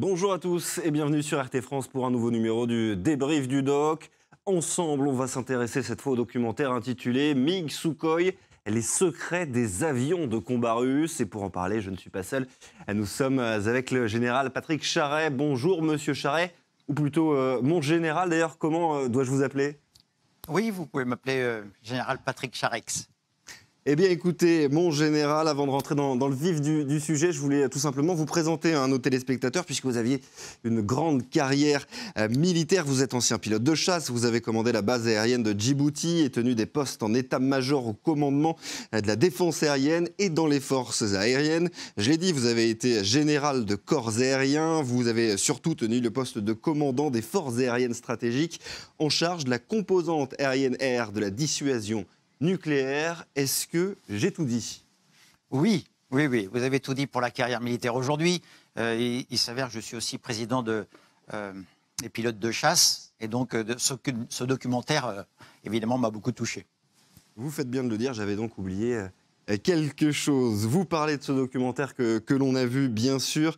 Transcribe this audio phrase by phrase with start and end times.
[0.00, 3.62] Bonjour à tous et bienvenue sur RT France pour un nouveau numéro du débrief du
[3.62, 4.10] doc.
[4.46, 8.32] Ensemble, on va s'intéresser cette fois au documentaire intitulé MiG Sukhoi,
[8.64, 11.20] les secrets des avions de combat russes.
[11.20, 12.46] Et pour en parler, je ne suis pas seul.
[12.90, 15.28] Nous sommes avec le général Patrick Charret.
[15.28, 16.54] Bonjour, monsieur Charret,
[16.88, 18.30] ou plutôt euh, mon général.
[18.30, 19.80] D'ailleurs, comment euh, dois-je vous appeler?
[20.48, 23.10] Oui, vous pouvez m'appeler euh, général Patrick Charex.
[23.86, 27.66] Eh bien, écoutez, mon général, avant de rentrer dans, le vif du, sujet, je voulais
[27.70, 30.20] tout simplement vous présenter un nos téléspectateurs, puisque vous aviez
[30.64, 31.88] une grande carrière
[32.18, 32.84] euh, militaire.
[32.84, 36.28] Vous êtes ancien pilote de chasse, vous avez commandé la base aérienne de Djibouti et
[36.28, 38.58] tenu des postes en état-major au commandement
[38.94, 41.70] euh, de la défense aérienne et dans les forces aériennes.
[41.96, 46.10] Je l'ai dit, vous avez été général de corps aériens, vous avez surtout tenu le
[46.10, 48.60] poste de commandant des forces aériennes stratégiques
[48.98, 52.04] en charge de la composante aérienne air de la dissuasion
[52.40, 53.26] nucléaire.
[53.34, 54.84] Est-ce que j'ai tout dit?
[55.50, 56.48] Oui, oui, oui.
[56.52, 57.94] Vous avez tout dit pour la carrière militaire.
[57.94, 58.42] Aujourd'hui,
[58.78, 60.86] euh, il, s'avère que je suis aussi président de,
[61.34, 61.52] euh,
[62.00, 63.12] des pilotes de chasse.
[63.20, 65.26] Et donc, euh, ce, documentaire,
[65.64, 66.66] évidemment, m'a beaucoup touché.
[67.36, 69.00] Vous faites bien de le dire, j'avais donc oublié
[69.64, 70.66] quelque chose.
[70.66, 73.56] Vous parlez de ce documentaire que, l'on a vu, bien sûr.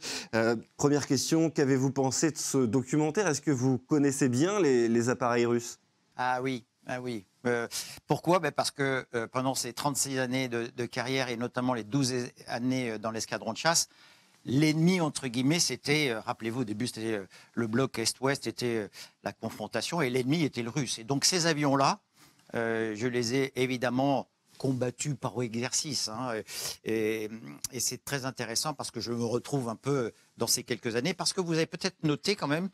[0.76, 3.26] première question, qu'avez-vous pensé de ce documentaire?
[3.26, 5.78] Est-ce que vous connaissez bien les, les appareils russes?
[6.16, 7.24] Ah oui, ah oui.
[7.46, 7.68] Euh,
[8.06, 8.40] pourquoi?
[8.40, 12.92] Ben Parce que euh, pendant ces 36 années de, carrière et notamment les 12 années
[12.92, 13.88] euh, dans l'escadron de chasse,
[14.44, 17.20] l'ennemi, entre guillemets, c'était, rappelez-vous, au début, c'était
[17.54, 18.88] le bloc Est-Ouest, c'était
[19.22, 20.98] la confrontation et l'ennemi était le russe.
[20.98, 22.00] Et donc ces avions-là,
[22.52, 24.26] je les ai évidemment
[24.58, 26.08] combattus par exercice.
[26.08, 26.42] Hein,
[26.84, 27.30] et,
[27.70, 31.14] et c'est très intéressant parce que je me retrouve un peu dans ces quelques années,
[31.14, 32.68] parce que vous avez peut-être noté quand même,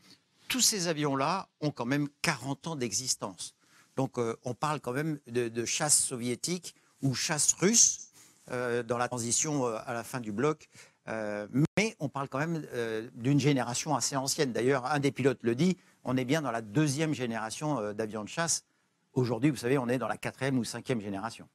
[0.48, 3.54] tous ces avions-là ont quand même 40 ans d'existence.
[3.98, 8.10] Donc euh, on parle quand même de, chasse soviétique ou chasse russe
[8.52, 10.68] euh, dans la transition euh, à la fin du bloc.
[11.76, 12.64] mais on parle quand même
[13.14, 14.52] d'une génération assez ancienne.
[14.52, 18.28] D'ailleurs, un des pilotes le dit, on est bien dans la deuxième génération d'avions de
[18.28, 18.62] chasse.
[19.14, 21.48] Aujourd'hui, vous savez, on est dans la quatrième ou cinquième génération.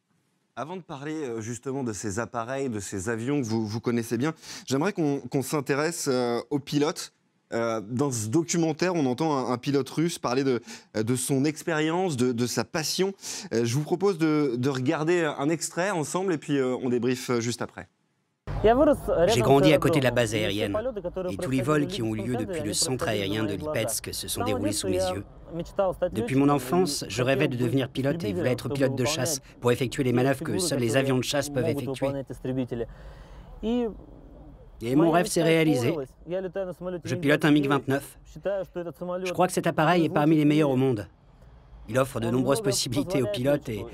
[0.56, 4.34] Avant de parler justement de ces appareils, de ces avions que vous, vous connaissez bien,
[4.66, 6.09] j'aimerais qu'on s'intéresse
[6.50, 7.14] aux pilotes.
[7.53, 12.64] Euh, dans ce documentaire, on entend un, pilote russe parler de, son expérience, de, sa
[12.64, 13.14] passion.
[13.53, 17.62] Euh, je vous propose de, regarder un extrait ensemble et puis euh, on débriefe juste
[17.62, 17.88] après.
[19.28, 20.75] J'ai grandi à côté de la base aérienne
[21.30, 24.28] et tous les vols qui ont eu lieu depuis le centre aérien de Lipetsk se
[24.28, 25.24] sont déroulés sous mes yeux.
[26.12, 29.72] Depuis mon enfance, je rêvais de devenir pilote et voulais être pilote de chasse pour
[29.72, 32.08] effectuer les manœuvres que seuls les avions de chasse peuvent effectuer.
[34.84, 35.96] Et mon rêve s'est réalisé.
[37.04, 38.02] Je pilote un MiG-29.
[39.24, 41.08] Je crois que cet appareil est parmi les meilleurs au monde.
[41.90, 43.86] Il offre de nombreuses possibilités aux pilotes et,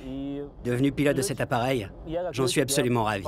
[0.64, 1.90] devenu pilote de cet appareil,
[2.32, 3.26] j'en suis absolument ravi.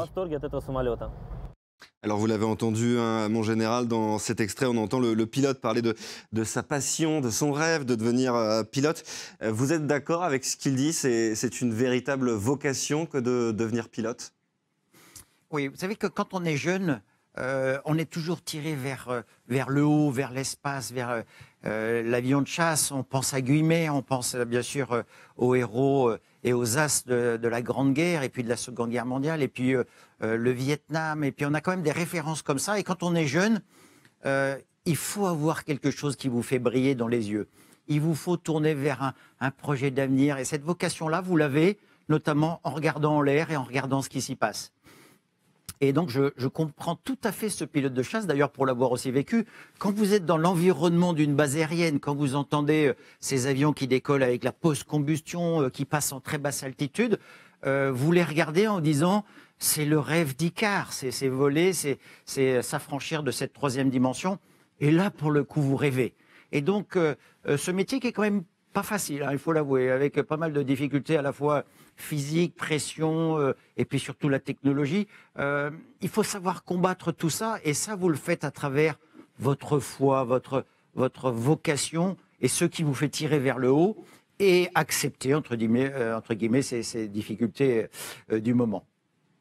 [2.03, 5.83] Alors vous l'avez entendu, hein, mon général, dans cet extrait, on entend le, pilote parler
[5.83, 5.95] de,
[6.31, 9.03] de, sa passion, de son rêve de devenir euh, pilote.
[9.43, 10.93] Euh, vous êtes d'accord avec ce qu'il dit?
[10.93, 14.33] C'est une véritable vocation que de devenir pilote?
[15.51, 17.01] Oui, vous savez que quand on est jeune,
[17.41, 21.23] euh, on est toujours tiré vers, euh, vers le haut, vers l'espace, vers
[21.65, 22.91] euh, l'avion de chasse.
[22.91, 25.03] On pense à Guillemet, on pense bien sûr
[25.37, 26.11] aux héros
[26.43, 29.47] et aux as de, la Grande Guerre et puis de la Seconde Guerre mondiale et
[29.47, 29.75] puis
[30.21, 31.23] le Vietnam.
[31.23, 32.79] Et puis on a quand même des références comme ça.
[32.79, 33.61] Et quand on est jeune,
[34.25, 37.47] il faut avoir quelque chose qui vous fait briller dans les yeux.
[37.87, 40.37] Il vous faut tourner vers un, un projet d'avenir.
[40.37, 41.77] Et cette vocation-là, vous l'avez
[42.09, 44.71] notamment en regardant en l'air et en regardant ce qui s'y passe.
[45.83, 49.09] Et donc, je, comprends tout à fait ce pilote de chasse, d'ailleurs, pour l'avoir aussi
[49.09, 49.45] vécu.
[49.79, 53.87] Quand vous êtes dans l'environnement d'une base aérienne, quand vous entendez euh, ces avions qui
[53.87, 57.17] décollent avec la post-combustion, euh, qui passent en très basse altitude,
[57.65, 59.25] euh, vous les regardez en disant
[59.57, 64.37] c'est le rêve d'Icar, c'est voler, c'est s'affranchir de cette troisième dimension.
[64.79, 66.13] Et là, pour le coup, vous rêvez.
[66.51, 66.97] Et donc,
[67.45, 68.43] ce métier qui est quand même
[68.73, 71.63] pas facile, hein, il faut l'avouer, avec pas mal de difficultés à la fois
[71.95, 75.07] physique, pression, euh, et puis surtout la technologie.
[75.37, 75.71] Euh,
[76.01, 78.99] il faut savoir combattre tout ça, et ça, vous le faites à travers
[79.39, 80.65] votre foi, votre,
[80.95, 84.03] votre vocation, et ce qui vous fait tirer vers le haut,
[84.39, 86.19] et accepter, entre guillemets, euh,
[86.61, 87.87] ces difficultés
[88.31, 88.85] du moment.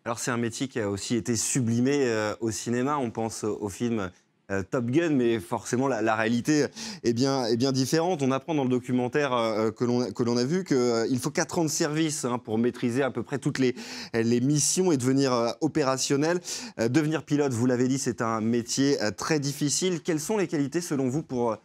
[0.04, 2.96] Alors c'est un métier qui a aussi été sublimé au cinéma.
[2.96, 4.10] On pense au film
[4.50, 6.66] euh, Top Gun, mais forcément la, réalité
[7.04, 8.22] est bien, est bien différente.
[8.22, 11.64] On apprend dans le documentaire euh, que l'on a vu qu'il euh, faut 4 ans
[11.64, 13.74] de service hein, pour maîtriser à peu près toutes les,
[14.12, 16.40] les missions et devenir opérationnel.
[16.78, 20.02] devenir pilote, vous l'avez dit, c'est un métier très difficile.
[20.02, 21.56] Quelles sont les qualités selon vous pour,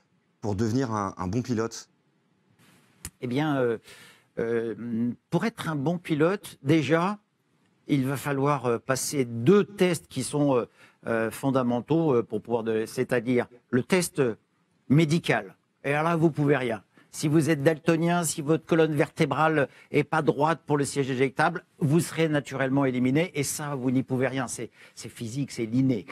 [0.41, 1.89] pour devenir un, bon pilote?
[3.21, 3.77] Eh bien,
[5.29, 7.19] pour être un bon pilote, déjà,
[7.87, 10.65] il va falloir passer deux tests qui sont
[11.31, 14.21] fondamentaux pour pouvoir, c'est-à-dire le test
[14.89, 15.55] médical.
[15.83, 16.83] Et alors là, vous pouvez rien.
[17.11, 21.63] Si vous êtes daltonien, si votre colonne vertébrale est pas droite pour le siège éjectable,
[21.79, 23.31] vous serez naturellement éliminé.
[23.35, 24.47] Et ça, vous n'y pouvez rien.
[24.47, 26.05] C'est physique, c'est l'inné.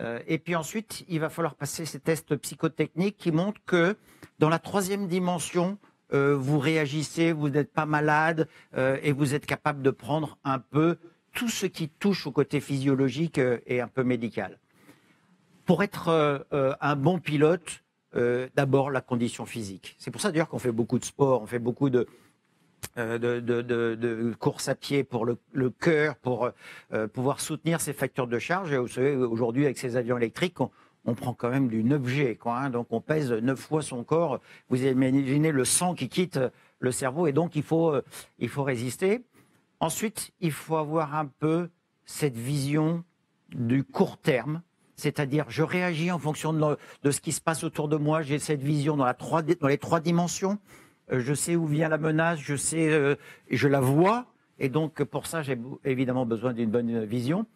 [0.00, 3.96] Euh, et puis ensuite, il va falloir passer ces tests psychotechniques qui montrent que
[4.38, 5.78] dans la troisième dimension,
[6.12, 10.60] euh, vous réagissez, vous n'êtes pas malade euh, et vous êtes capable de prendre un
[10.60, 10.96] peu
[11.36, 14.58] tout ce qui touche au côté physiologique et un peu médical.
[15.64, 16.44] Pour être
[16.80, 19.94] un bon pilote, d'abord la condition physique.
[19.98, 22.06] C'est pour ça d'ailleurs qu'on fait beaucoup de sport, on fait beaucoup de,
[22.98, 24.34] euh, de,
[24.66, 26.50] à pied pour le, cœur, pour
[26.94, 28.72] euh, pouvoir soutenir ces facteurs de charge.
[28.72, 30.58] Et vous savez, aujourd'hui, avec ces avions électriques,
[31.04, 32.38] on, prend quand même du 9G.
[32.38, 32.70] Quoi, hein.
[32.70, 34.40] donc on pèse 9 fois son corps.
[34.70, 36.40] Vous imaginez le sang qui quitte
[36.78, 37.26] le cerveau.
[37.26, 38.02] Et donc euh,
[38.38, 39.22] il faut résister.
[39.80, 41.68] Ensuite, il faut avoir un peu
[42.04, 43.04] cette vision
[43.50, 44.62] du court terme.
[44.96, 48.22] C'est-à-dire, je réagis en fonction de, ce qui se passe autour de moi.
[48.22, 49.06] J'ai cette vision dans,
[49.68, 50.58] les trois dimensions.
[51.12, 53.16] Euh, je sais où vient la menace, je euh,
[53.50, 54.26] je la vois,
[54.58, 57.46] et donc pour ça j'ai évidemment besoin d'une bonne vision.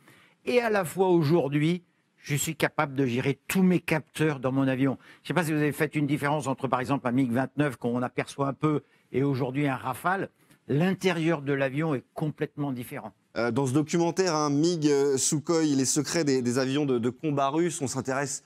[0.44, 1.82] Et à la fois aujourd'hui,
[2.18, 4.98] je suis capable de gérer tous mes capteurs dans mon avion.
[5.22, 7.76] Je ne sais pas si vous avez fait une différence entre par exemple un MiG-29
[7.76, 10.28] qu'on aperçoit un peu et aujourd'hui un Rafale.
[10.70, 13.12] L'intérieur de l'avion est complètement différent.
[13.36, 17.86] Euh, dans ce documentaire, un MiG Sukhoi, les secrets des, avions de, combat russes, on
[17.86, 18.44] s'intéresse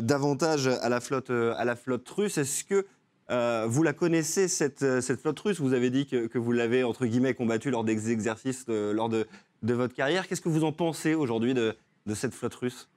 [0.00, 2.38] davantage à la flotte, à la flotte russe.
[2.38, 2.86] Est-ce que
[3.30, 5.60] euh, vous la connaissez, cette, euh, cette, flotte russe?
[5.60, 9.26] Vous avez dit que, vous l'avez, entre guillemets, combattue lors des exercices lors de,
[9.62, 10.28] de, votre carrière.
[10.28, 12.88] Qu'est-ce que vous en pensez aujourd'hui de, de, cette flotte russe?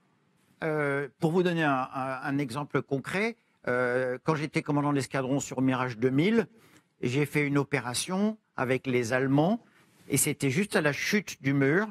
[0.63, 6.47] Euh, Pour vous donner un, exemple concret, quand j'étais commandant l'escadron sur Mirage 2000,
[7.01, 9.61] j'ai fait une opération avec les Allemands,
[10.09, 11.87] et c'était juste à la chute du mur.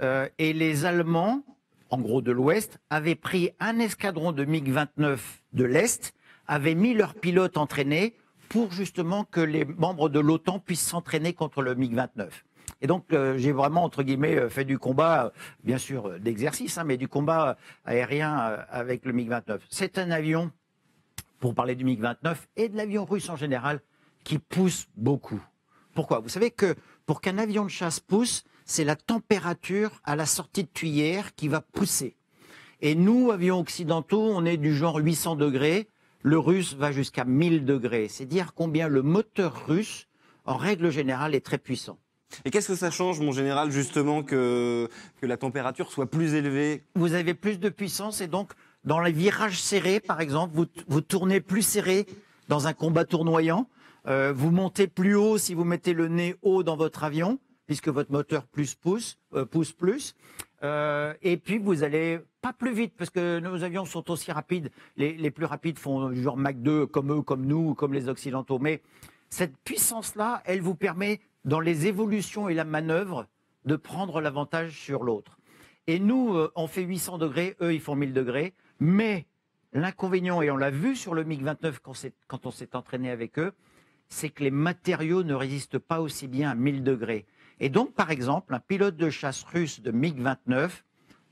[0.00, 1.42] et les Allemands,
[1.90, 5.18] en gros de l'Ouest, avaient pris un escadron de MiG-29
[5.52, 6.14] de l'Est
[6.48, 8.14] avaient mis leurs pilotes entraînés
[8.48, 12.28] pour justement que les membres de l'OTAN puissent s'entraîner contre le MiG-29.
[12.80, 15.30] Et donc, euh, j'ai vraiment, entre guillemets, euh, fait du combat, euh,
[15.64, 18.36] bien sûr, d'exercice, hein, mais du combat aérien
[18.70, 19.60] avec le MiG-29.
[19.68, 20.50] C'est un avion,
[21.40, 23.80] pour parler du MiG-29, et de l'avion russe en général,
[24.24, 25.42] qui pousse beaucoup.
[25.98, 26.20] Pourquoi?
[26.20, 30.62] Vous savez que pour qu'un avion de chasse pousse, c'est la température à la sortie
[30.62, 32.14] de tuyère qui va pousser.
[32.80, 35.88] Et nous, avions occidentaux, on est du genre 800 degrés.
[36.22, 38.06] Le russe va jusqu'à 1000 degrés.
[38.06, 40.06] C'est dire combien le moteur russe,
[40.44, 41.98] en règle générale, est très puissant.
[42.44, 44.88] Et qu'est-ce que ça change, mon général, justement, que,
[45.20, 46.84] que la température soit plus élevée?
[46.94, 48.52] Vous avez plus de puissance et donc,
[48.84, 52.06] dans les virages serrés, par exemple, vous, vous tournez plus serré
[52.46, 53.68] dans un combat tournoyant.
[54.08, 57.88] Euh, vous montez plus haut si vous mettez le nez haut dans votre avion, puisque
[57.88, 60.14] votre moteur plus pousse, euh, pousse plus.
[60.62, 64.70] Euh, et puis vous allez pas plus vite parce que nos avions sont aussi rapides.
[64.96, 68.58] Les, plus rapides font genre Mach 2 comme eux, comme nous, comme les occidentaux.
[68.58, 68.80] Mais
[69.28, 73.26] cette puissance-là, elle vous permet dans les évolutions et la manœuvre
[73.66, 75.38] de prendre l'avantage sur l'autre.
[75.86, 78.54] Et nous, on fait 800 degrés, eux, ils font 1000 degrés.
[78.80, 79.26] Mais
[79.72, 81.78] l'inconvénient, et on l'a vu sur le MiG-29
[82.26, 83.52] quand on s'est entraîné avec eux,
[84.08, 87.26] c'est que les matériaux ne résistent pas aussi bien à 1000 degrés.
[87.60, 90.70] Et donc, par exemple, un pilote de chasse russe de MiG-29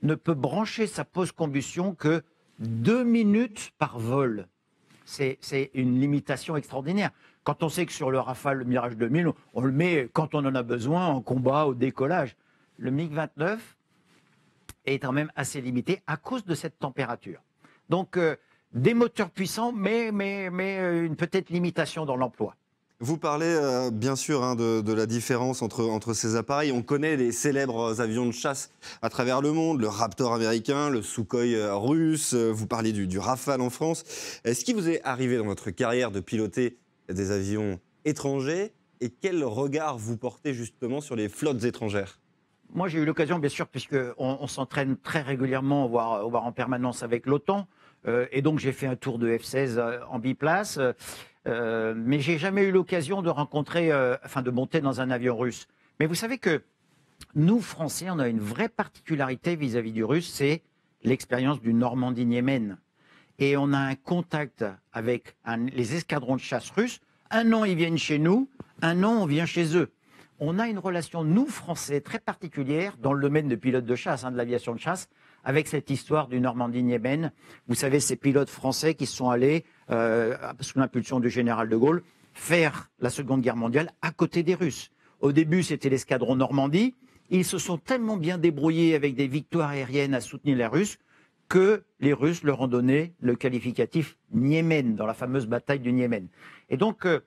[0.03, 2.23] ne peut brancher sa post-combustion que
[2.59, 4.47] deux minutes par vol.
[5.05, 5.39] C'est
[5.73, 7.11] une limitation extraordinaire.
[7.43, 10.39] Quand on sait que sur le Rafale, le Mirage 2000, on, le met quand on
[10.39, 12.35] en a besoin, en combat, au décollage.
[12.77, 13.57] Le MiG-29
[14.85, 17.41] est quand même assez limité à cause de cette température.
[17.89, 18.35] Donc, euh,
[18.73, 22.55] des moteurs puissants, mais, mais, euh, une petite limitation dans l'emploi.
[22.99, 26.71] Vous parlez euh, bien sûr hein, de, la différence entre, entre ces appareils.
[26.71, 28.71] On connaît les célèbres avions de chasse
[29.03, 33.19] à travers le monde, le Raptor américain, le Sukhoi euh, russe, euh, vous parlez du,
[33.19, 34.03] Rafale en France.
[34.43, 38.73] Est-ce qu'il vous est arrivé dans votre carrière de piloter des avions étrangers?
[38.99, 42.19] Et quel regard vous portez justement sur les flottes étrangères?
[42.73, 47.27] Moi j'ai eu l'occasion bien sûr puisqu'on on, s'entraîne très régulièrement, voire en permanence avec
[47.27, 47.67] l'OTAN.
[48.31, 50.79] et donc j'ai fait un tour de F-16 en biplace.
[51.47, 55.37] Euh, mais j'ai jamais eu l'occasion de rencontrer, euh, enfin de monter dans un avion
[55.37, 55.67] russe.
[55.99, 56.61] Mais vous savez que
[57.35, 60.61] nous, Français, on a une vraie particularité vis-à-vis du russe, c'est
[61.03, 62.77] l'expérience du Normandie-Niemen.
[63.39, 65.35] Et on a un contact avec
[65.73, 66.99] les escadrons de chasse russes.
[67.29, 68.49] Un an, ils viennent chez nous,
[68.81, 69.91] un an, on vient chez eux.
[70.39, 74.23] On a une relation, nous, Français, très particulière dans le domaine de pilote de chasse,
[74.23, 75.09] hein, de l'aviation de chasse,
[75.47, 77.31] avec cette histoire du Normandie-Niemen.
[77.69, 82.03] Vous savez, ces pilotes français qui sont allés euh, sous l'impulsion du général de Gaulle,
[82.33, 84.91] faire la Seconde Guerre mondiale à côté des Russes.
[85.21, 86.95] Au début, c'était l'escadron Normandie.
[87.29, 90.97] ils se sont tellement bien débrouillés avec des victoires aériennes à soutenir les Russes
[91.47, 96.27] que les Russes leur ont donné le qualificatif Niémen dans la fameuse bataille du Niémen.
[96.67, 97.21] Et donc, euh,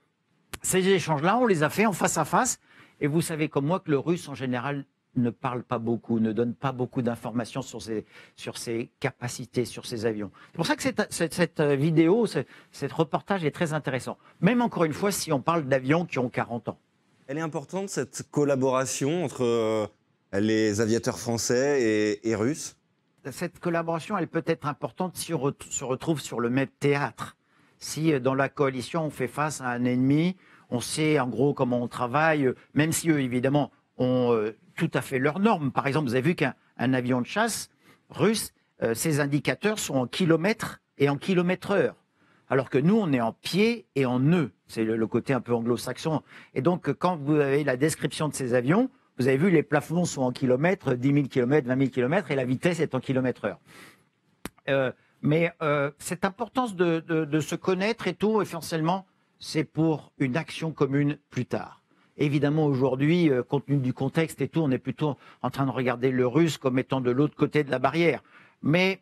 [0.61, 2.61] ces échanges-là, on les a fait en face à face.
[3.00, 4.85] Et vous savez comme moi que le russe, en général,
[5.17, 8.05] ne parle pas beaucoup, ne donne pas beaucoup d'informations sur ses,
[8.37, 10.31] sur ses capacités, sur ses avions.
[10.52, 12.26] C'est pour ça que cette, cette, vidéo,
[12.73, 14.19] cette reportage est très intéressant.
[14.40, 16.79] Même encore une fois, si on parle d'avions qui ont 40 ans.
[17.26, 19.87] Elle est importante, cette collaboration entre euh,
[20.33, 22.76] les aviateurs français et, russes?
[23.31, 27.37] Cette collaboration, elle peut être importante si on se retrouve sur le même théâtre.
[27.79, 30.37] Si euh, dans la coalition, on fait face à un ennemi,
[30.71, 35.02] on sait en gros comment on travaille, euh, même si eux, évidemment, ont tout à
[35.02, 35.71] fait leurs normes.
[35.71, 37.69] Par exemple, vous avez vu qu'un avion de chasse
[38.09, 38.52] russe,
[38.83, 41.97] euh, ses indicateurs sont en kilomètres et en kilomètres heure.
[42.49, 44.52] Alors que nous, on est en pied et en nœud.
[44.66, 46.23] C'est le, côté un peu anglo-saxon.
[46.54, 50.04] Et donc, quand vous avez la description de ces avions, vous avez vu, les plafonds
[50.04, 53.45] sont en kilomètres, 10 000 kilomètres, 20 000 kilomètres, et la vitesse est en kilomètres
[53.45, 53.61] heure.
[54.69, 54.90] Euh,
[55.21, 59.07] mais euh, cette importance de, de, se connaître et tout, essentiellement,
[59.38, 61.79] c'est pour une action commune plus tard.
[62.21, 65.71] Évidemment, aujourd'hui, euh, compte tenu du contexte et tout, on est plutôt en train de
[65.71, 68.23] regarder le russe comme étant de l'autre côté de la barrière.
[68.62, 69.00] Mais,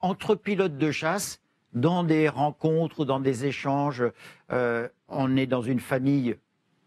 [0.00, 1.40] entre pilotes de chasse,
[1.72, 4.04] dans des rencontres, dans des échanges,
[4.52, 6.36] euh, on est dans une famille,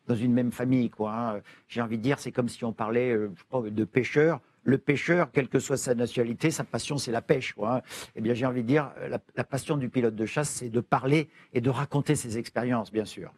[0.07, 1.13] dans une même famille, quoi.
[1.13, 1.41] Hein.
[1.67, 3.29] J'ai envie de dire, c'est comme si on parlait euh,
[3.69, 4.39] de pêcheurs.
[4.63, 7.53] Le pêcheur, quelle que soit sa nationalité, sa passion, c'est la pêche.
[7.61, 7.81] Hein.
[8.15, 8.91] Eh bien, j'ai envie de dire,
[9.35, 13.03] la passion du pilote de chasse, c'est de parler et de raconter ses expériences, bien
[13.03, 13.33] sûr.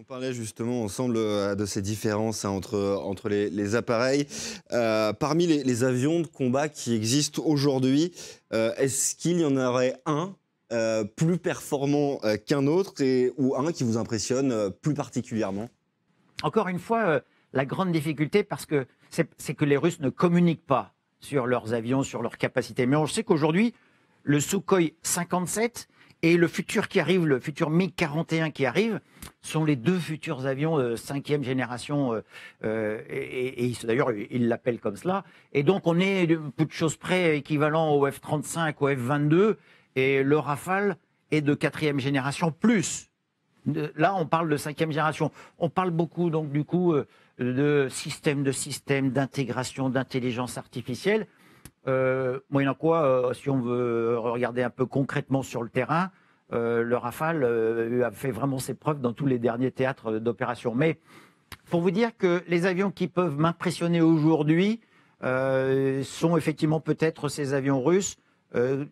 [0.00, 4.28] On parlait justement ensemble euh, de ces différences hein, entre, entre les, appareils.
[4.70, 8.12] Euh, parmi les, avions de combat qui existent aujourd'hui,
[8.52, 10.34] euh, est-ce qu'il y en aurait un
[11.16, 15.70] plus performant qu'un autre et, ou un qui vous impressionne plus particulièrement?
[16.42, 17.22] Encore une fois,
[17.54, 22.02] la grande difficulté, parce que c'est que les Russes ne communiquent pas sur leurs avions,
[22.02, 22.84] sur leurs capacités.
[22.86, 23.72] Mais on sait qu'aujourd'hui,
[24.24, 25.88] le Sukhoi 57
[26.22, 29.00] et le futur qui arrive, le futur MiG-41 qui arrive,
[29.40, 32.12] sont les deux futurs avions de cinquième génération.
[32.12, 32.22] Euh,
[32.64, 35.24] euh, et, d'ailleurs, ils l'appellent comme cela.
[35.52, 39.56] Et donc, on est de peu de choses près équivalent au F-35, au F-22.
[39.94, 40.96] Et le Rafale
[41.30, 43.10] est de quatrième génération plus.
[43.96, 45.30] Là, on parle de cinquième génération.
[45.58, 47.06] On parle beaucoup, donc, du coup, euh,
[47.38, 51.26] de système de système, d'intégration, d'intelligence artificielle.
[51.86, 56.10] Euh, moyennant quoi, euh, si on veut regarder un peu concrètement sur le terrain,
[56.52, 57.44] euh, le Rafale
[58.04, 60.74] a fait vraiment ses preuves dans tous les derniers théâtres d'opération.
[60.74, 60.98] Mais
[61.70, 64.80] pour vous dire que les avions qui peuvent m'impressionner aujourd'hui
[65.20, 68.16] sont effectivement peut-être ces avions russes,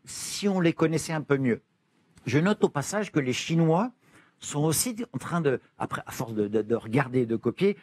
[0.05, 1.63] si on les connaissait un peu mieux.
[2.27, 3.93] Je note au passage que les Chinois
[4.41, 7.77] sont aussi en train de, après, à force de regarder et de copier,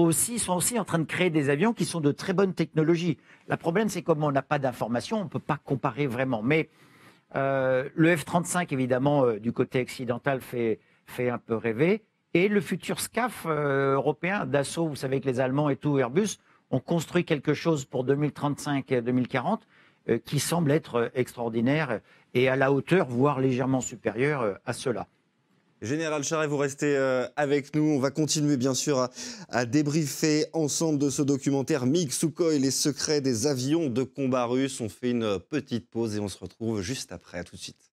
[0.00, 3.18] aussi, sont aussi en train de créer des avions qui sont de très bonne technologie.
[3.48, 6.42] Le problème, c'est comme on n'a pas d'informations, on ne peut pas comparer vraiment.
[6.42, 6.68] Mais
[7.34, 12.04] euh, le F-35, évidemment, euh, du côté occidental, fait, fait un peu rêver.
[12.34, 16.38] Et le futur SCAF euh, européen, Dassault, vous savez que les Allemands et tout, Airbus,
[16.70, 19.66] ont construit quelque chose pour 2035 et 2040
[20.24, 22.00] qui semble être extraordinaire
[22.34, 25.06] et à la hauteur, voire légèrement supérieur à cela.
[25.82, 27.82] Général Charret, vous restez euh, avec nous.
[27.82, 29.08] On va continuer bien sûr
[29.48, 34.80] à, débriefer ensemble de ce documentaire MiG Sukhoi, les secrets des avions de combat russes.
[34.80, 37.38] On fait une petite pause et on se retrouve juste après.
[37.40, 37.90] À tout de suite.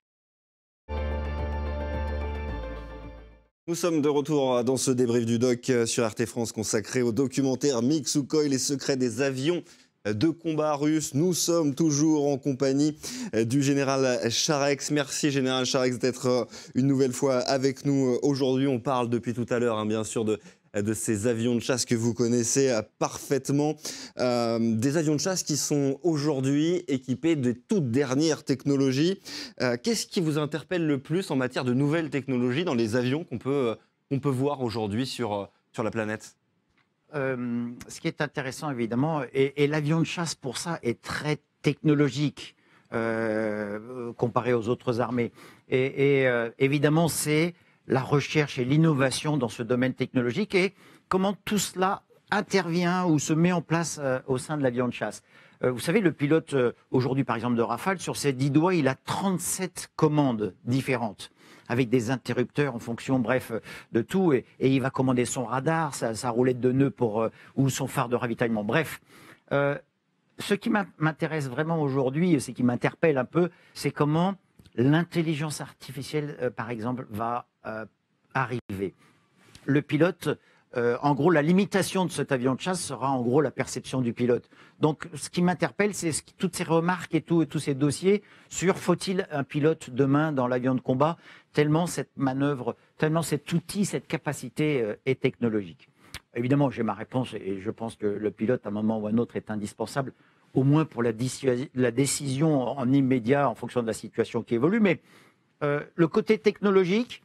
[3.67, 7.81] Nous sommes de retour dans ce débrief du doc sur RT France consacré au documentaire
[7.81, 9.63] MiG Sukhoi, les secrets des avions
[10.13, 11.15] de combat russe.
[11.15, 12.97] Nous sommes toujours en compagnie
[13.35, 14.91] euh, du général Charex.
[14.91, 18.67] Merci général Charex d'être euh, une nouvelle fois avec nous euh, aujourd'hui.
[18.67, 20.39] On parle depuis tout à l'heure, hein, bien sûr, de
[20.95, 23.75] ces avions de chasse que vous connaissez parfaitement.
[24.17, 29.19] des avions de chasse qui sont aujourd'hui équipés de toutes dernières technologies.
[29.83, 33.39] Qu'est-ce qui vous interpelle le plus en matière de nouvelles technologies dans les avions qu'on
[33.39, 33.77] peut,
[34.23, 36.38] peut voir aujourd'hui sur, sur la planète?
[37.15, 42.55] Euh, ce qui est intéressant, évidemment, et, l'avion de chasse, pour ça, est très technologique
[42.93, 45.33] euh, comparé aux autres armées.
[45.69, 47.55] Et, euh, évidemment, c'est
[47.87, 50.75] la recherche et l'innovation dans ce domaine technologique et
[51.09, 55.23] comment tout cela intervient ou se met en place au sein de l'avion de chasse.
[55.63, 56.55] vous savez, le pilote,
[56.91, 61.31] aujourd'hui, par exemple, de Rafale, sur ses 10 doigts, il a 37 commandes différentes
[61.69, 63.53] avec des interrupteurs en fonction, bref,
[63.93, 64.33] de tout.
[64.33, 68.09] Et, il va commander son radar, sa, roulette de nœud pour, euh, ou son phare
[68.09, 68.65] de ravitaillement.
[68.65, 69.01] Bref,
[69.53, 69.77] euh,
[70.39, 74.35] ce qui m'intéresse vraiment aujourd'hui, ce qui m'interpelle un peu, c'est comment
[74.75, 77.47] l'intelligence artificielle, euh, par exemple, va
[78.33, 78.95] arriver.
[79.67, 80.39] Le pilote
[80.77, 84.03] euh, en gros, la limitation de cet avion de chasse sera en gros la perception
[84.03, 84.51] du pilote.
[84.81, 88.77] Donc, ce qui m'interpelle, c'est toutes ces remarques et, tout, et tous ces dossiers sur
[88.77, 91.17] faut-il un pilote demain dans l'avion de combat,
[91.55, 95.89] tellement cette manœuvre, tellement cet outil, cette capacité euh, est technologique.
[96.35, 99.11] Évidemment, j'ai ma réponse et je pense que le pilote, à un moment ou à
[99.11, 100.13] un autre, est indispensable,
[100.55, 104.81] au moins pour la, décision en immédiat en fonction de la situation qui évolue.
[104.81, 105.01] Mais
[105.63, 107.23] euh, le côté technologique,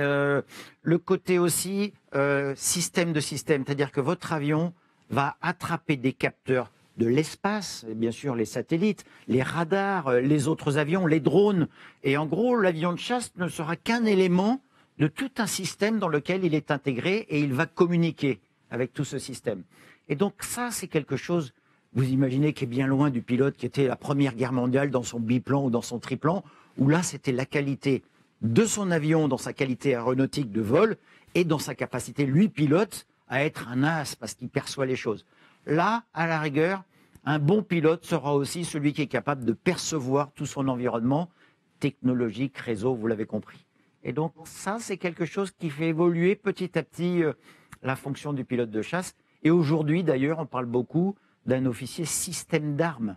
[0.00, 0.42] euh,
[0.82, 4.72] le côté aussi euh, système de système, c'est-à-dire que votre avion
[5.10, 10.78] va attraper des capteurs de l'espace, bien sûr les satellites, les radars, euh, les autres
[10.78, 11.68] avions, les drones.
[12.04, 14.62] Et en gros, l'avion de chasse ne sera qu'un élément
[14.98, 19.04] de tout un système dans lequel il est intégré et il va communiquer avec tout
[19.04, 19.62] ce système.
[20.08, 21.52] Et donc ça, c'est quelque chose,
[21.94, 25.02] vous imaginez, qui est bien loin du pilote qui était la Première Guerre mondiale dans
[25.02, 26.44] son biplan ou dans son triplan,
[26.78, 28.02] où là, c'était la qualité
[28.42, 30.96] de son avion dans sa qualité aéronautique de vol
[31.34, 35.24] et dans sa capacité, lui, pilote, à être un as parce qu'il perçoit les choses.
[35.64, 36.82] Là, à la rigueur,
[37.24, 41.30] un bon pilote sera aussi celui qui est capable de percevoir tout son environnement
[41.78, 43.64] technologique, réseau, vous l'avez compris.
[44.04, 47.32] Et donc ça, c'est quelque chose qui fait évoluer petit à petit euh,
[47.82, 49.14] la fonction du pilote de chasse.
[49.44, 51.14] Et aujourd'hui, d'ailleurs, on parle beaucoup
[51.46, 53.16] d'un officier système d'armes.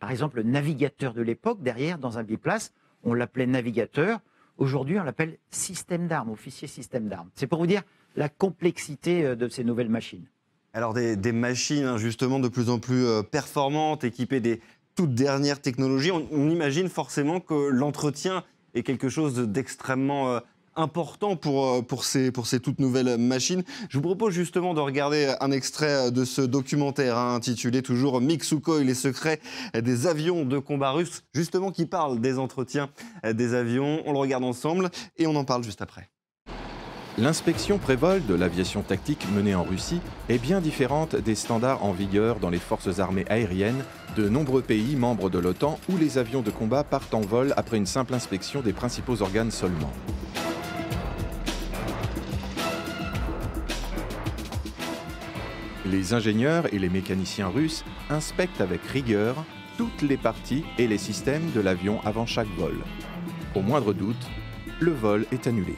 [0.00, 4.20] Par exemple, le navigateur de l'époque, derrière, dans un biplace, on l'appelait navigateur.
[4.58, 7.28] Aujourd'hui, on l'appelle système d'armes, officier système d'armes.
[7.34, 7.82] C'est pour vous dire
[8.16, 10.26] la complexité euh, de ces nouvelles machines.
[10.72, 14.60] Alors des, machines hein, justement de plus en plus euh, performantes, équipées des
[14.94, 18.44] toutes dernières technologies, on imagine forcément que l'entretien
[18.74, 20.40] est quelque chose d'extrêmement euh,
[20.76, 23.62] important pour, euh, pour, ces, toutes nouvelles machines.
[23.88, 28.84] Je vous propose justement de regarder un extrait de ce documentaire hein, intitulé toujours et
[28.84, 29.40] les secrets
[29.74, 32.90] des avions de combat russes, justement qui parle des entretiens
[33.24, 34.02] des avions.
[34.06, 36.08] On le regarde ensemble et on en parle juste après.
[37.18, 42.40] L'inspection prévol de l'aviation tactique menée en Russie est bien différente des standards en vigueur
[42.40, 43.82] dans les forces armées aériennes
[44.16, 47.78] de nombreux pays membres de l'OTAN où les avions de combat partent en vol après
[47.78, 49.90] une simple inspection des principaux organes seulement.
[55.90, 59.44] Les ingénieurs et les mécaniciens russes inspectent avec rigueur
[59.78, 62.74] toutes les parties et les systèmes de l'avion avant chaque vol.
[63.54, 64.26] Au moindre doute,
[64.80, 65.76] le vol est annulé.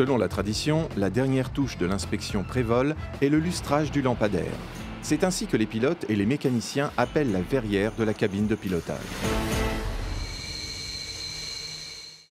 [0.00, 4.54] Selon la tradition, la dernière touche de l'inspection prévol est le lustrage du lampadaire.
[5.02, 8.54] C'est ainsi que les pilotes et les mécaniciens appellent la verrière de la cabine de
[8.54, 8.96] pilotage.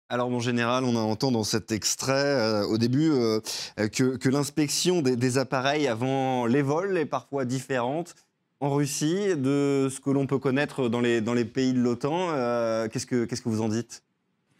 [0.09, 3.39] Alors, mon général, on entend dans cet extrait, euh, au début, euh,
[3.77, 8.15] que, l'inspection des, appareils avant les vols est parfois différente
[8.61, 12.29] en Russie de ce que l'on peut connaître dans les, pays de l'OTAN.
[12.31, 14.01] Euh, qu'est-ce, que, qu'est-ce que vous en dites?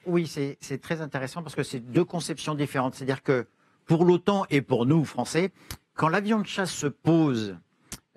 [0.10, 2.96] Oui, c'est très intéressant parce que c'est deux conceptions différentes.
[2.96, 3.48] C'est-à-dire que
[3.86, 5.52] pour l'OTAN et pour nous, Français,
[5.96, 7.58] quand l'avion de chasse se pose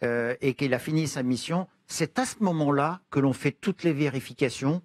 [0.03, 3.83] euh, et qu'il a fini sa mission, c'est à ce moment-là que l'on fait toutes
[3.83, 4.83] les vérifications,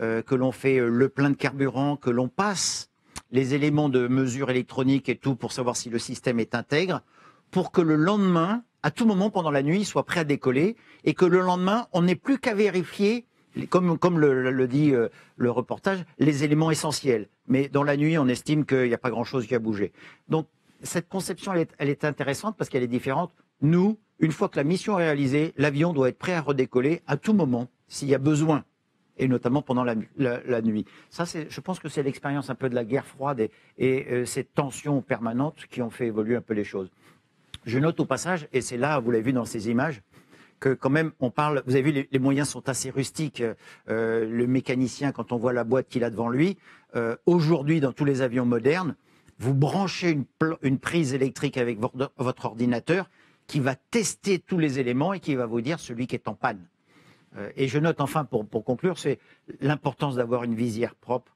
[0.00, 2.90] euh, que l'on fait euh, le plein de carburant, que l'on passe
[3.30, 7.02] les éléments de mesure électronique et tout pour savoir si le système est intègre,
[7.50, 10.76] pour que le lendemain, à tout moment pendant la nuit, il soit prêt à décoller
[11.04, 13.26] et que le lendemain, on n'ait plus qu'à vérifier
[13.68, 17.28] comme, le, dit euh, le reportage, les éléments essentiels.
[17.48, 19.92] Mais dans la nuit, on estime qu'il n'y a pas grand-chose qui a bougé.
[20.28, 20.46] Donc,
[20.82, 23.32] cette conception, elle est, intéressante parce qu'elle est différente.
[23.60, 27.16] Nous, une fois que la mission est réalisée, l'avion doit être prêt à redécoller à
[27.16, 28.64] tout moment, s'il y a besoin,
[29.18, 29.94] et notamment pendant la,
[30.62, 30.86] nuit.
[31.10, 34.24] Ça, je pense que c'est l'expérience un peu de la guerre froide et, et euh,
[34.24, 36.90] cette tension permanente qui ont fait évoluer un peu les choses.
[37.66, 40.00] Je note au passage, et c'est là, vous l'avez vu dans ces images,
[40.60, 43.42] que quand même, on parle, vous avez vu, les, moyens sont assez rustiques.
[43.88, 46.58] Euh, le mécanicien, quand on voit la boîte qu'il a devant lui,
[46.94, 48.94] euh, aujourd'hui, dans tous les avions modernes,
[49.38, 50.10] vous branchez
[50.62, 53.08] une, prise électrique avec votre ordinateur
[53.46, 56.34] qui va tester tous les éléments et qui va vous dire celui qui est en
[56.34, 56.60] panne.
[57.36, 59.18] Euh, et je note enfin, pour, pour conclure, c'est
[59.60, 61.32] l'importance d'avoir une visière propre,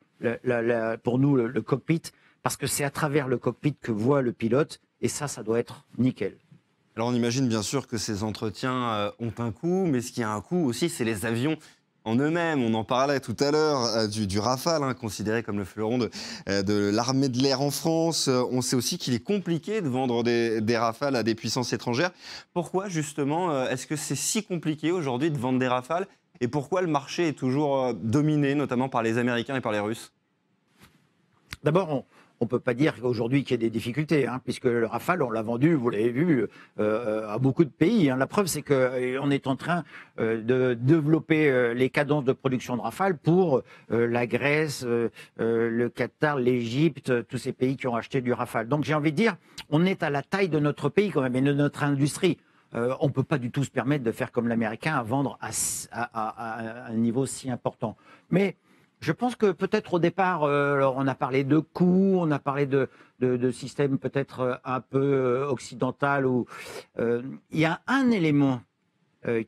[1.02, 2.02] pour nous, le cockpit,
[2.42, 5.58] parce que c'est à travers le cockpit que voit le pilote, et ça, ça doit
[5.58, 6.36] être nickel.
[6.96, 10.22] Alors on imagine bien sûr que ces entretiens euh, ont un coût, mais ce qui
[10.22, 11.56] a un coût aussi, c'est les avions
[12.04, 12.62] en eux-mêmes.
[12.62, 16.08] On en parlait tout à l'heure euh, du, Rafale, hein, considéré comme le fleuron de,
[16.48, 18.28] euh, l'armée de l'air en France.
[18.28, 22.12] On sait aussi qu'il est compliqué de vendre des, des, Rafales à des puissances étrangères.
[22.52, 26.06] Pourquoi justement est-ce que c'est si compliqué aujourd'hui de vendre des Rafales?
[26.40, 30.12] Et pourquoi le marché est toujours dominé, notamment par les Américains et par les Russes?
[31.64, 32.04] D'abord,
[32.40, 35.22] on ne peut pas dire qu'aujourd'hui qu'il y a des difficultés, hein, puisque le Rafale,
[35.22, 36.46] on l'a vendu, vous l'avez vu,
[36.80, 38.10] euh, à beaucoup de pays.
[38.10, 38.16] Hein.
[38.16, 39.84] La preuve, c'est qu'on euh, est en train
[40.18, 44.84] euh, de développer les cadences de production de Rafale pour la Grèce,
[45.38, 48.68] le Qatar, l'Égypte, tous ces pays qui ont acheté du Rafale.
[48.68, 49.36] Donc j'ai envie de dire,
[49.70, 52.38] on est à la taille de notre pays quand même et de notre industrie.
[52.72, 55.50] on ne peut pas du tout se permettre de faire comme l'Américain à vendre à,
[55.92, 57.96] à, un niveau si important.
[58.30, 58.56] Mais
[59.04, 62.64] je pense que peut-être au départ, euh, on a parlé de coûts, on a parlé
[62.64, 62.88] de,
[63.20, 66.26] de, systèmes peut-être euh, un peu euh, occidental.
[66.98, 68.62] Il y a un élément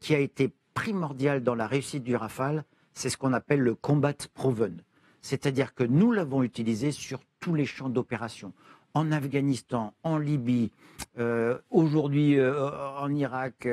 [0.01, 2.64] qui a été primordial dans la réussite du Rafale,
[2.95, 4.83] c'est ce qu'on appelle le combat proven.
[5.21, 8.53] C'est-à-dire que nous l'avons utilisé sur tous les champs d'opération.
[8.95, 10.71] En Afghanistan, en Libye,
[11.71, 13.69] aujourd'hui en Irak,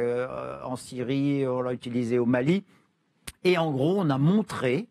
[0.65, 2.65] en Syrie, on l'a utilisé au Mali.
[3.45, 4.89] Et en gros, on a montré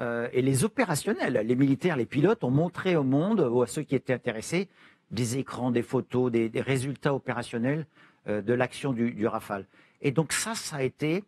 [0.00, 3.82] euh, et les opérationnels, les militaires, les pilotes ont montré au monde, ou à ceux
[3.82, 4.68] qui étaient intéressés,
[5.10, 7.86] des écrans, des photos, des, résultats opérationnels
[8.28, 9.66] euh, de l'action du, Rafale.
[10.02, 11.24] Et donc ça, ça a été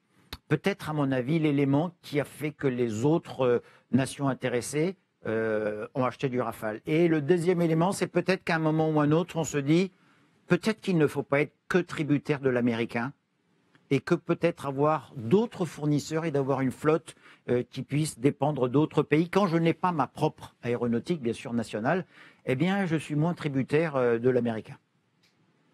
[0.49, 3.59] peut-être, à mon avis, l'élément qui a fait que les autres euh,
[3.93, 6.81] nations intéressées ont acheté du Rafale.
[6.87, 9.93] Et le deuxième élément, c'est peut-être qu'à un moment ou un autre, on se dit,
[10.47, 13.13] peut-être qu'il ne faut pas être que tributaire de l'américain,
[13.91, 17.15] et que peut-être avoir d'autres fournisseurs et d'avoir une flotte
[17.49, 19.31] euh, qui puisse dépendre d'autres pays.
[19.31, 22.05] Quand je n'ai pas ma propre aéronautique, bien sûr nationale,
[22.45, 24.77] eh bien, je suis moins tributaire euh, de l'américain.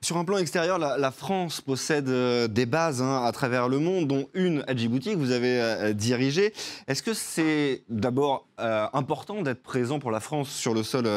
[0.00, 4.06] Sur un plan extérieur, la, France possède euh, des bases hein, à travers le monde,
[4.06, 6.52] dont une à Djibouti que vous avez dirigée.
[6.86, 11.08] Est-ce que c'est d'abord important d'être présent pour la France sur le sol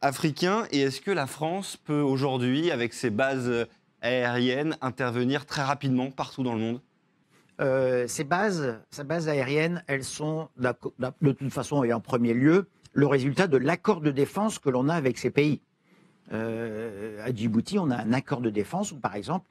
[0.00, 0.64] africain?
[0.72, 3.68] Et est-ce que la France peut aujourd'hui, avec ses bases
[4.02, 6.80] aérienne intervenir très rapidement partout dans le monde
[7.60, 12.66] euh, ces bases, ces bases aériennes, elles sont de toute façon et en premier lieu
[12.92, 15.60] le résultat de l'accord de défense que l'on a avec ces pays.
[16.32, 19.48] Euh, à Djibouti, on a un accord de défense où, par exemple,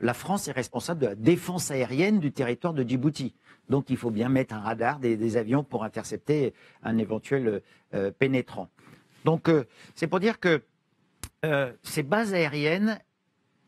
[0.00, 3.34] la France est responsable de la défense aérienne du territoire de Djibouti.
[3.68, 7.62] Donc, il faut bien mettre un radar, des, avions pour intercepter un éventuel
[7.94, 8.68] euh, pénétrant.
[9.24, 9.50] Donc,
[9.94, 10.62] c'est pour dire que
[11.82, 12.98] ces bases aériennes,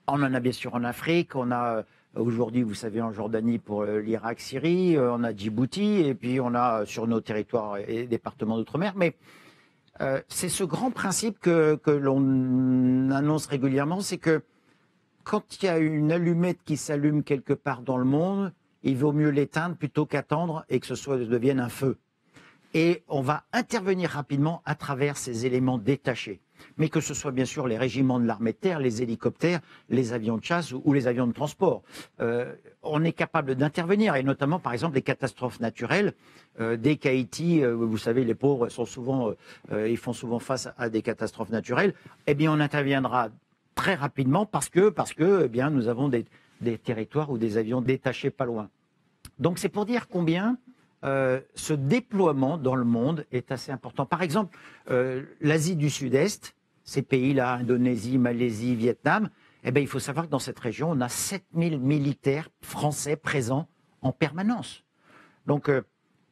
[0.07, 1.83] on en a bien sûr en Afrique, on a euh,
[2.15, 6.41] aujourd'hui, vous savez, en Jordanie pour euh, l'Irak, Syrie, euh, on a Djibouti, et puis
[6.41, 8.95] on a sur nos territoires et départements d'outre-mer.
[8.97, 9.17] Mais
[10.27, 14.43] c'est ce grand principe que, que l'on annonce régulièrement, c'est que
[15.23, 19.13] quand il y a une allumette qui s'allume quelque part dans le monde, il vaut
[19.13, 21.99] mieux l'éteindre plutôt qu'attendre et que ce soit devienne un feu.
[22.75, 26.41] Et on va intervenir rapidement à travers ces éléments détachés
[26.77, 30.13] mais que ce soit bien sûr les régiments de l'armée de terre, les hélicoptères, les
[30.13, 31.83] avions de chasse ou, les avions de transport.
[32.21, 36.15] Euh, on est capable d'intervenir, et notamment par exemple les catastrophes naturelles.
[36.61, 39.33] Euh, dès qu'Haïti, euh, vous savez, les pauvres sont souvent,
[39.73, 41.95] ils font souvent face à des catastrophes naturelles,
[42.27, 43.29] eh bien on interviendra
[43.75, 46.25] très rapidement parce que, parce que eh bien, nous avons des,
[46.61, 48.69] des territoires ou des avions détachés pas loin.
[49.39, 50.59] Donc c'est pour dire combien
[51.03, 54.07] ce déploiement dans le monde est assez important.
[54.07, 54.57] Par exemple,
[55.41, 59.31] l'Asie du Sud-Est, ces pays-là, Indonésie, Malaisie, Vietnam,
[59.65, 63.69] eh bien, il faut savoir que dans cette région, on a 7000 militaires français présents
[64.01, 64.85] en permanence.
[65.47, 65.83] Donc, euh,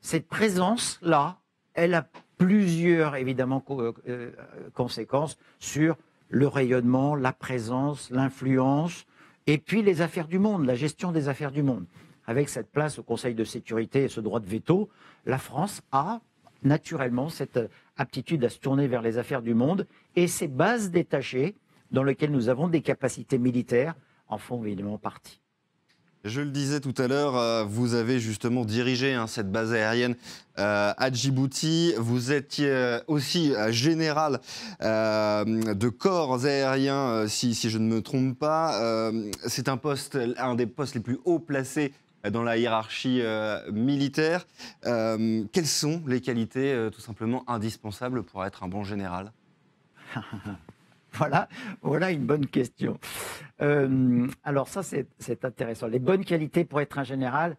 [0.01, 1.39] cette présence-là,
[1.75, 4.31] elle a plusieurs, évidemment, euh, euh,
[4.75, 5.97] conséquences sur
[6.29, 9.05] le rayonnement, la présence, l'influence,
[9.47, 11.87] et puis les affaires du monde, la gestion des affaires du monde.
[12.31, 14.88] Avec cette place au Conseil de sécurité et ce droit de veto,
[15.27, 16.21] la France a
[16.62, 17.59] naturellement cette
[17.97, 21.57] aptitude à se tourner vers les affaires du monde et ces bases détachées
[21.90, 23.97] dans lesquelles nous avons des capacités militaires
[24.29, 25.40] en font évidemment partie.
[26.23, 30.14] Je le disais tout à l'heure, euh, vous avez justement dirigé hein, cette base aérienne
[30.61, 31.95] euh, à Djibouti.
[31.99, 34.38] Vous étiez euh, aussi général
[34.81, 39.11] de corps aériens, si, si, je ne me trompe pas.
[39.49, 41.93] C'est un poste, un des postes les plus hauts placés
[42.29, 44.47] dans la hiérarchie euh, militaire.
[44.85, 49.33] Euh, quelles sont les qualités euh, tout simplement indispensables pour être un bon général?
[51.15, 51.49] Voilà,
[51.83, 52.97] voilà une bonne question.
[54.45, 55.89] alors ça, c'est intéressant.
[55.89, 57.57] Les bonnes qualités pour être un général,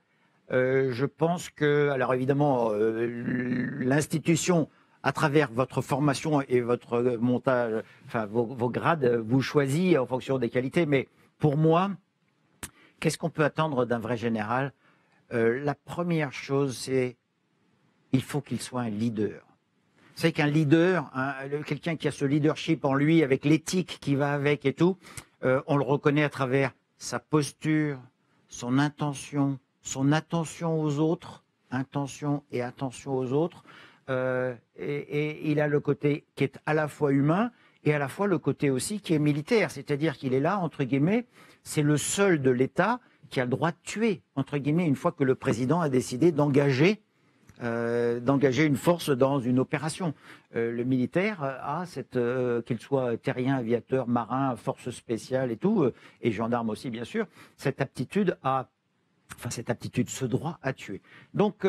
[0.50, 4.69] je pense que, alors évidemment, l'institution,
[5.04, 10.38] à travers votre formation et votre montage, enfin vos, vos, grades, vous choisit en fonction
[10.38, 10.86] des qualités.
[10.86, 11.91] Mais pour moi,
[13.01, 14.73] Qu'est-ce qu'on peut attendre d'un vrai général?
[15.33, 17.17] Euh, La première chose, c'est
[18.13, 19.41] il faut qu'il soit un leader.
[20.15, 21.09] C'est qu'un leader,
[21.65, 24.97] quelqu'un qui a ce leadership en lui, avec l'éthique qui va avec et tout,
[25.43, 27.97] euh, on le reconnaît à travers sa posture,
[28.49, 33.63] son intention, son attention aux autres, intention et attention aux autres,
[34.09, 37.49] et, et, il a le côté qui est à la fois humain
[37.85, 39.71] et à la fois le côté aussi qui est militaire.
[39.71, 41.25] C'est-à-dire qu'il est là, entre guillemets,
[41.63, 45.12] c'est le seul de l'État qui a le droit de tuer, entre guillemets, une fois
[45.12, 47.02] que le président a décidé d'engager
[47.63, 50.13] euh, une force dans une opération.
[50.56, 55.89] Euh, le militaire a cette, euh, qu'il soit terrien, aviateur, marin, force spéciale et tout,
[56.21, 57.26] et gendarme aussi bien sûr,
[57.58, 58.69] cette aptitude à,
[59.36, 61.02] enfin cette aptitude, ce droit à tuer.
[61.34, 61.65] Donc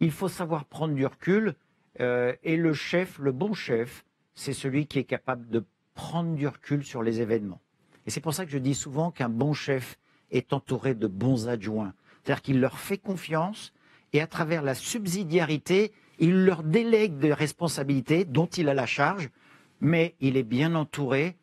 [0.00, 1.54] il faut savoir prendre du recul,
[2.00, 4.04] et le chef, le bon chef,
[4.34, 7.60] c'est celui qui est capable de prendre du recul sur les événements.
[8.06, 9.98] Et c'est pour ça que je dis souvent qu'un bon chef
[10.30, 11.94] est entouré de bons adjoints.
[12.22, 13.72] C'est-à-dire qu'il leur fait confiance
[14.12, 19.30] et à travers la subsidiarité, il leur délègue des responsabilités dont il a la charge,
[19.80, 21.36] mais il est bien entouré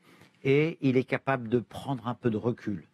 [0.44, 2.88] et il est capable de prendre un peu de recul.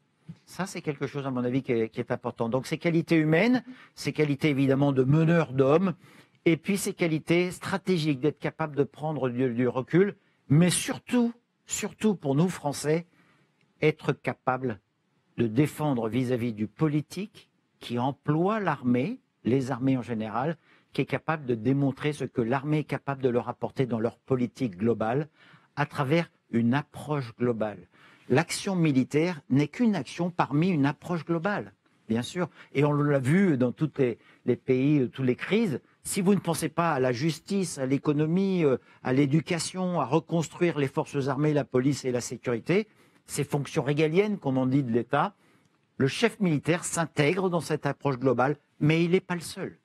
[0.46, 2.50] Ça, c'est quelque chose, à mon avis, qui est, important.
[2.50, 3.64] Donc, ces qualités humaines,
[3.96, 5.94] ces qualités évidemment de meneur d'hommes,
[6.46, 10.16] et puis ces qualités stratégiques d'être capable de prendre du, recul,
[10.50, 11.34] mais surtout,
[11.66, 13.06] surtout pour nous Français,
[13.82, 14.80] être capable
[15.38, 20.58] de défendre vis à -vis du politique qui emploie l'armée, les armées en général,
[20.94, 24.18] qui est capable de démontrer ce que l'armée est capable de leur apporter dans leur
[24.18, 25.28] politique globale
[25.76, 27.88] à travers une approche globale.
[28.30, 31.74] L'action militaire n'est qu'une action parmi une approche globale,
[32.10, 32.50] bien sûr.
[32.74, 35.80] Et on l'a vu dans tous les, pays, toutes les crises.
[36.04, 40.78] Si vous ne pensez pas à la justice, à l'économie, euh, à l'éducation, à reconstruire
[40.78, 42.88] les forces armées, la police et la sécurité,
[43.28, 45.34] ces fonctions régaliennes, comme on dit de l'État,
[45.98, 49.78] le chef militaire s'intègre dans cette approche globale mais il n'est pas le seul.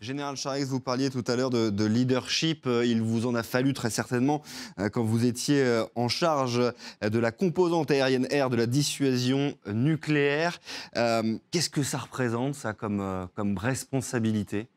[0.00, 2.66] Général Charest, vous parliez tout à l'heure de, leadership.
[2.66, 4.42] Euh, il vous en a fallu très certainement
[4.80, 6.60] euh, quand vous étiez euh, en charge
[7.00, 10.58] de la composante aérienne air de la dissuasion nucléaire.
[10.94, 14.68] Qu'est-ce que ça représente, ça, comme, comme responsabilité?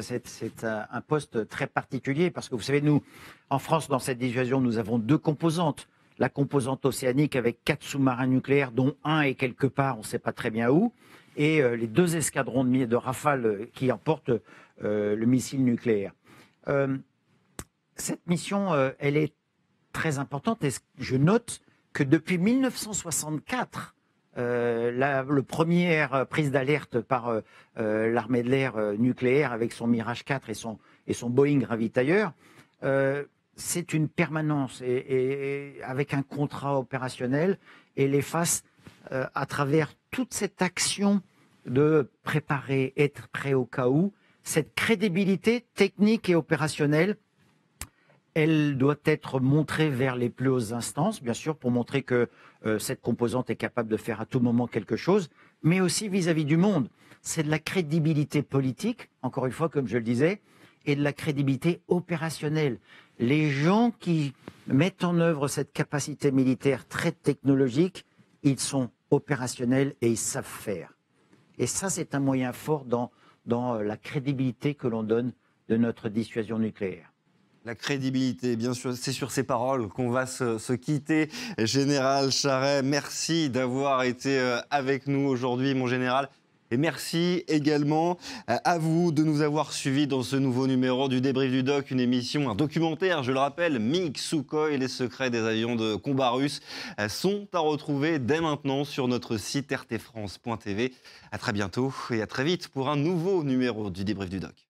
[0.00, 3.02] C'est un poste très particulier parce que vous savez, nous,
[3.50, 5.88] en France, dans cette dissuasion, nous avons deux composantes.
[6.18, 10.18] La composante océanique avec quatre sous-marins nucléaires, dont un est quelque part, on ne sait
[10.18, 10.92] pas très bien où,
[11.38, 14.32] et euh, les deux escadrons de, de Rafale euh, qui emportent
[14.82, 16.12] euh, le missile nucléaire.
[17.94, 19.32] cette mission, elle est
[19.92, 20.62] très importante
[20.98, 21.60] je note
[21.94, 23.94] que depuis 1964,
[24.36, 27.40] la première prise d'alerte par
[27.76, 32.34] l'armée de l'air nucléaire avec son Mirage 4 et son, et son Boeing ravitailleur,
[33.58, 37.58] c'est une permanence et, avec un contrat opérationnel
[37.96, 38.62] et les faces
[39.10, 41.22] à travers toute cette action
[41.66, 47.16] de préparer, être prêt au cas où, cette crédibilité technique et opérationnelle,
[48.34, 52.28] elle doit être montrée vers les plus hautes instances, bien sûr, pour montrer que
[52.66, 55.28] euh, cette composante est capable de faire à tout moment quelque chose,
[55.62, 56.88] mais aussi vis-à-vis du monde.
[57.20, 60.40] C'est de la crédibilité politique, encore une fois, comme je le disais,
[60.88, 62.78] et de la crédibilité opérationnelle.
[63.20, 64.32] Les gens qui
[64.66, 68.06] mettent en œuvre cette capacité militaire très technologique,
[68.42, 70.94] ils sont opérationnels et ils savent faire.
[71.58, 73.10] Et ça, c'est un moyen fort dans,
[73.44, 75.32] dans euh, la crédibilité que l'on donne
[75.68, 77.12] de notre dissuasion nucléaire.
[77.66, 81.28] La crédibilité, bien sûr, c'est sur ces paroles qu'on va se, quitter.
[81.58, 86.30] Général Charret, merci d'avoir été euh, avec nous aujourd'hui, mon général.
[86.70, 88.18] Et merci également
[88.50, 91.90] euh, à vous de nous avoir suivis dans ce nouveau numéro du Débrief du Doc,
[91.90, 96.30] une émission, un documentaire, je le rappelle, MiG Sukhoi, les secrets des avions de combat
[96.30, 96.60] russes,
[97.00, 100.92] euh, sont à retrouver dès maintenant sur notre site rtfrance.tv.
[101.32, 104.67] À très bientôt et à très vite pour un nouveau numéro du Débrief du Doc.